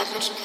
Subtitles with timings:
[0.00, 0.39] Carlos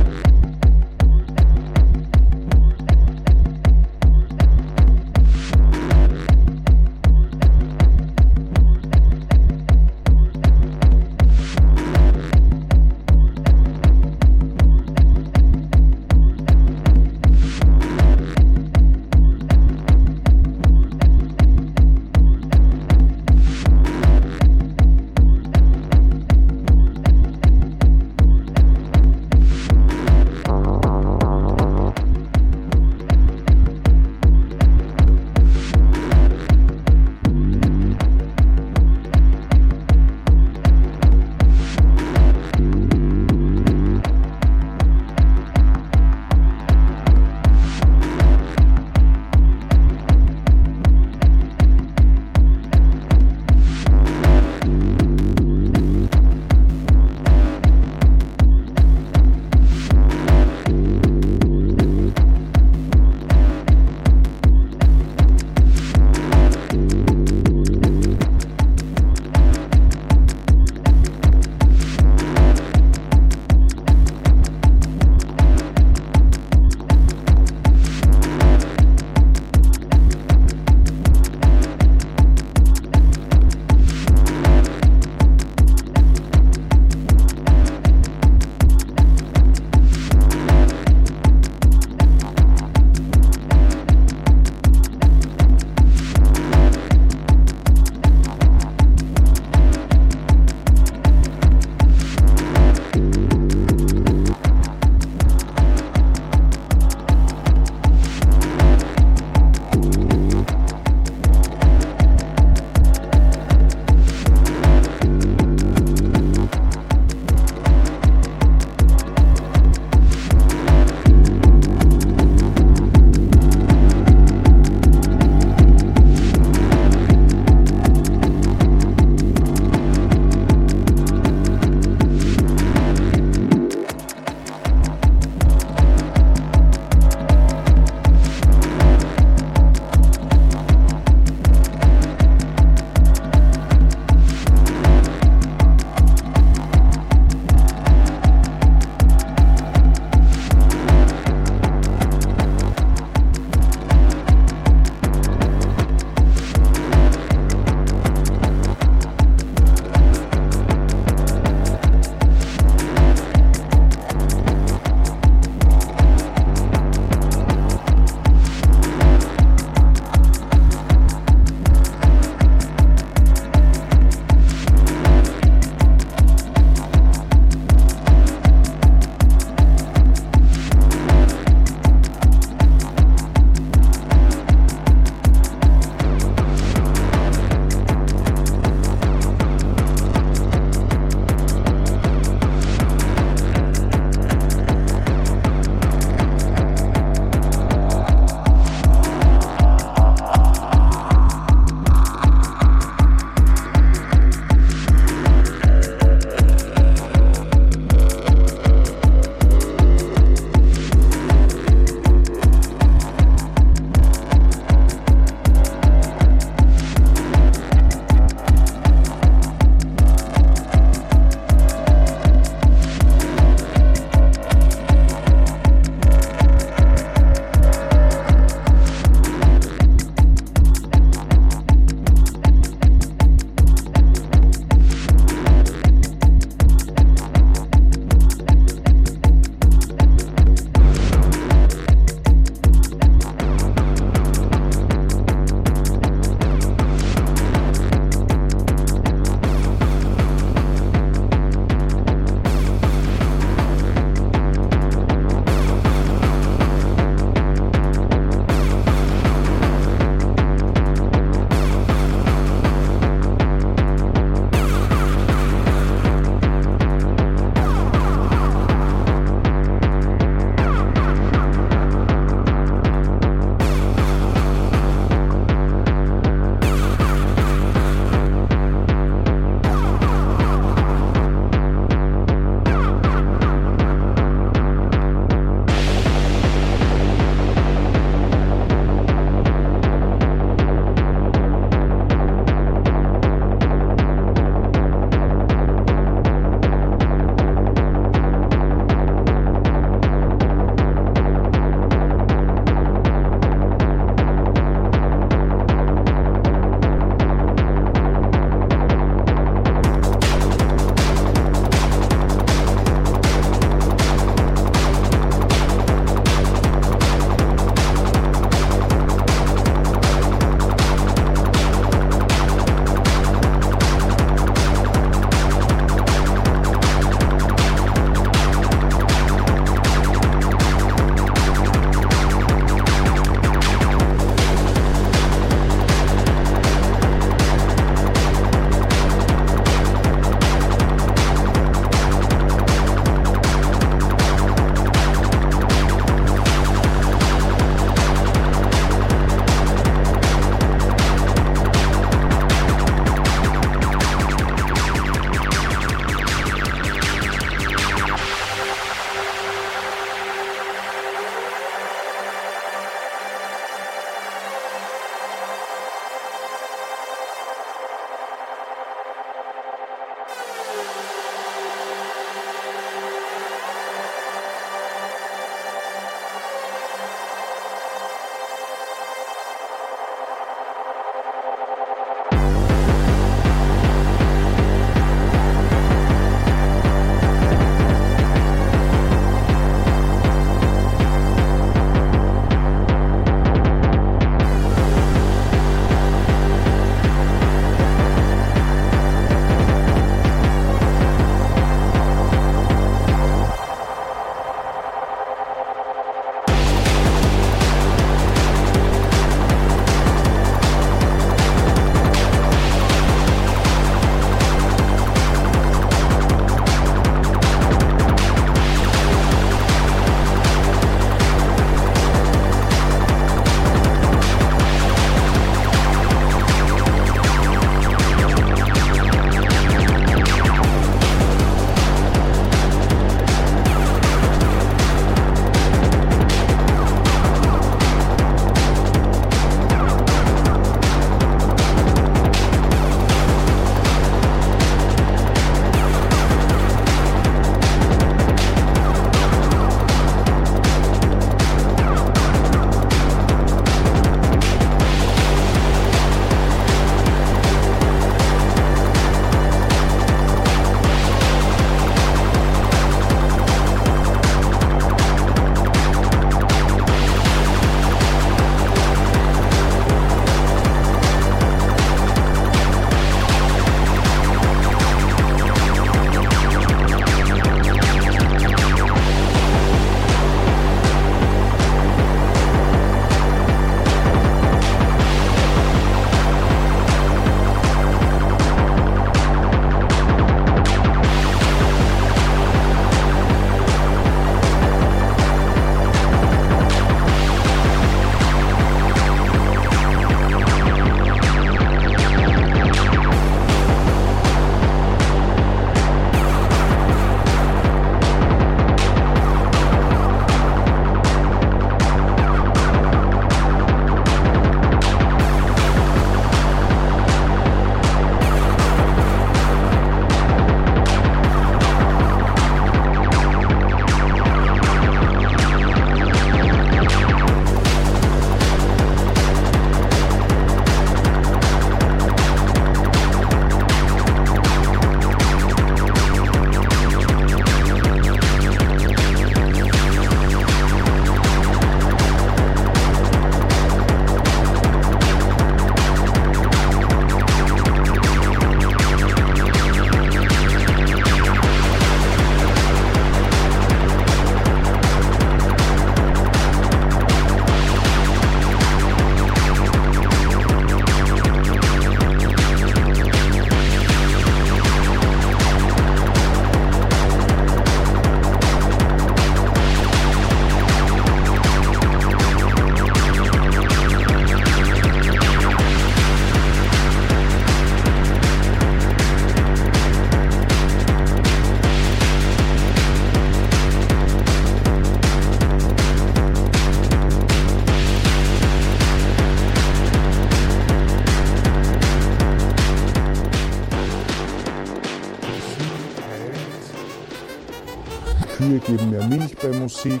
[598.52, 600.00] Kühe geben mehr Milch bei Musik.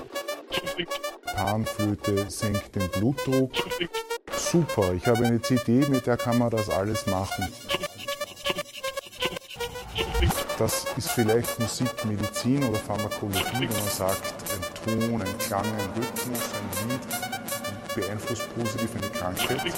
[1.34, 3.52] Panflöte senkt den Blutdruck.
[4.36, 7.48] Super, ich habe eine CD, mit der kann man das alles machen.
[10.58, 15.88] Das ist vielleicht Musik, Medizin oder Pharmakologie, wenn man sagt, ein Ton, ein Klang, ein
[15.96, 17.00] Rhythmus, ein Lied
[17.94, 19.72] beeinflusst positiv eine Krankheit.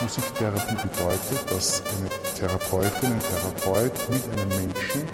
[0.00, 5.08] Musiktherapie bedeutet, dass eine Therapeutin, ein Therapeut mit einem Menschen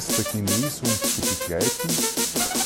[0.00, 1.88] Prozess der Genesung zu begleiten,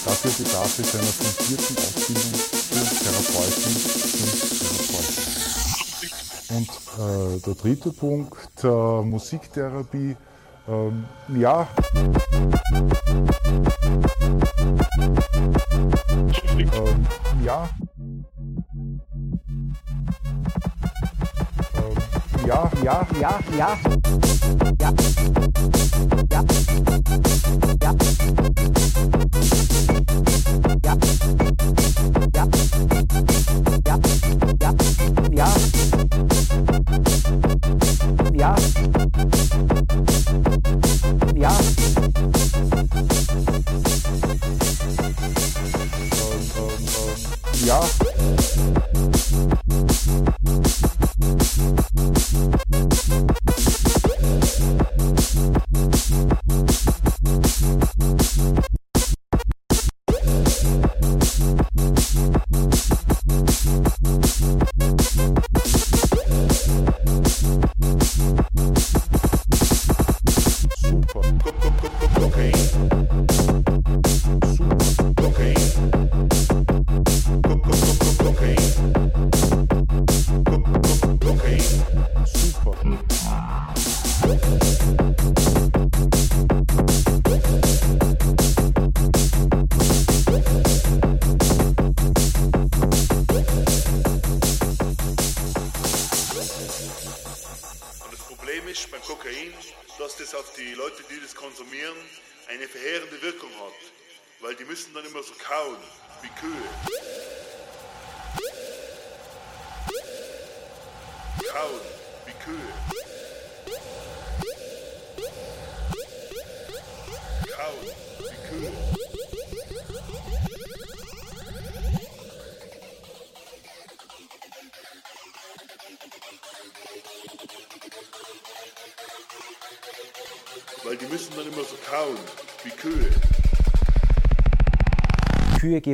[0.05, 3.73] dafür bedarf es einer fundierten Ausbildung für Therapeuten
[4.23, 4.37] und
[4.85, 5.25] Therapeuten.
[6.51, 10.17] Und äh, der dritte Punkt, äh, Musiktherapie,
[10.69, 11.05] ähm,
[11.37, 11.69] ja.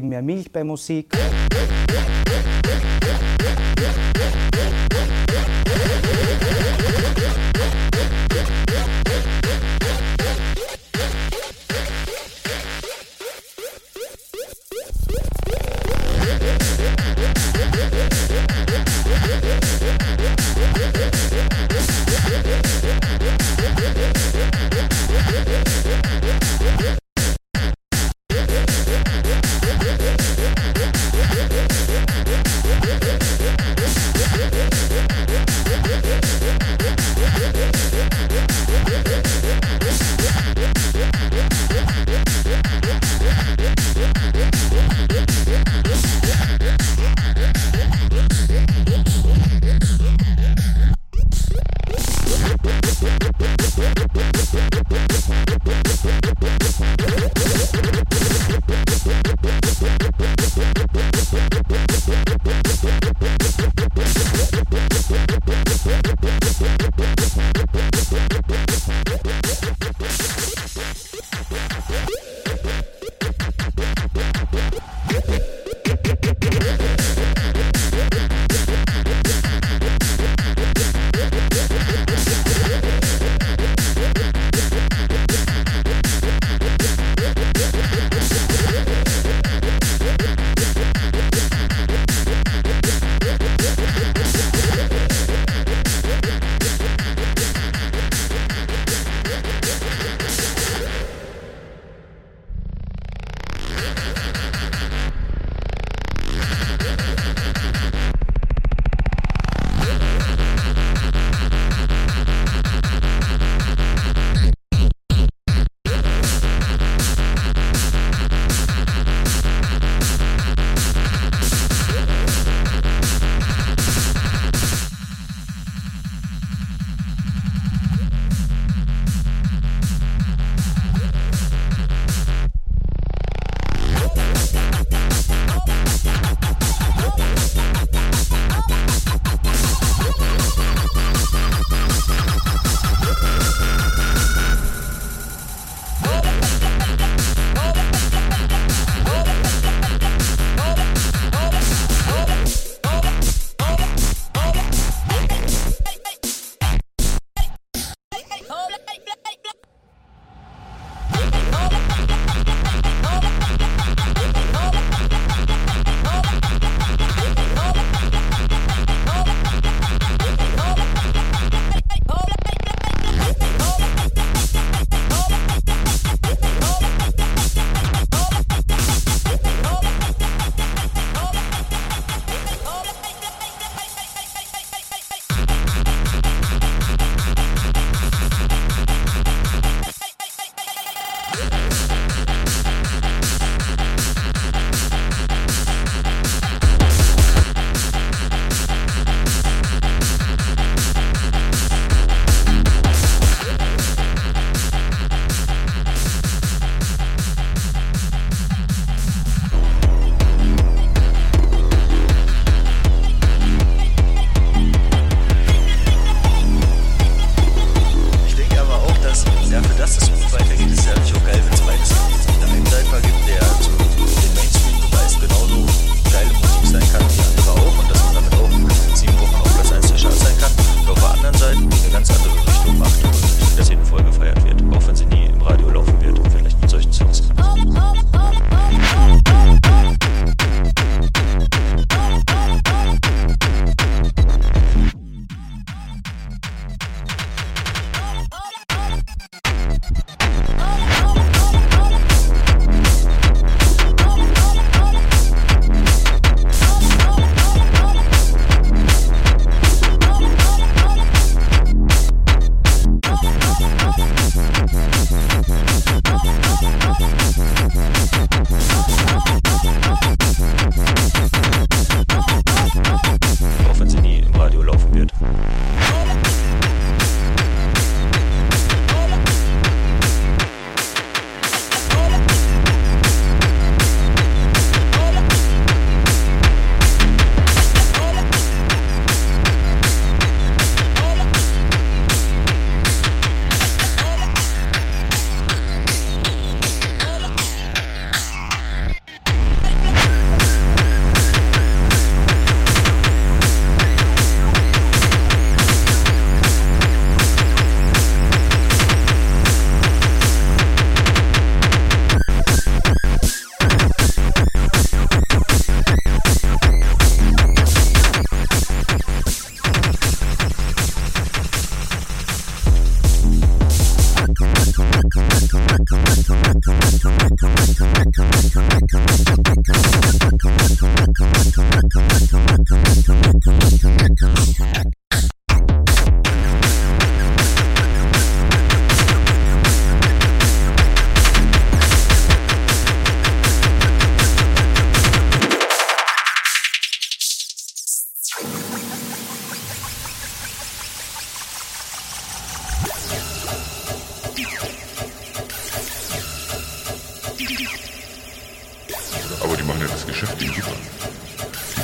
[0.00, 1.14] Geben mehr Milch bei Musik.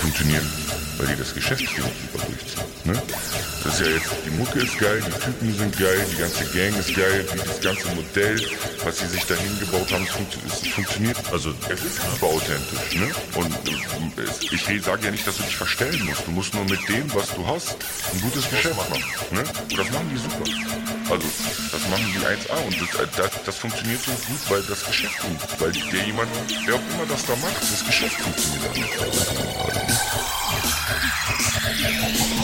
[0.06, 0.46] Funktionieren,
[0.98, 2.62] weil die das Geschäft super durchziehen.
[2.84, 3.02] Ne?
[3.64, 6.78] Das ist ja jetzt, die Mucke ist geil, die Typen sind geil, die ganze Gang
[6.78, 8.40] ist geil, wie das ganze Modell,
[8.84, 11.16] was sie sich dahin gebaut haben, es, funktioniert.
[11.32, 12.94] Also es ist super authentisch.
[12.94, 13.10] Ne?
[13.34, 16.24] Und äh, ich sage ja nicht, dass du dich verstellen musst.
[16.24, 17.76] Du musst nur mit dem, was du hast,
[18.14, 19.02] ein gutes Geschäft machen.
[19.32, 19.40] Ne?
[19.40, 20.44] Und das machen die super.
[21.10, 21.26] Also
[21.72, 25.18] das machen die 1A und das, äh, das, das funktioniert so gut, weil das Geschäft
[25.18, 25.60] funktioniert.
[25.60, 26.30] Weil der jemand,
[26.64, 29.85] wer auch immer das da macht, das Geschäft funktioniert.
[31.78, 32.35] Música